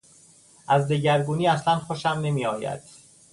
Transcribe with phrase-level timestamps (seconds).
[0.67, 2.81] از دگرگونی اصلا خوشم نمیآید.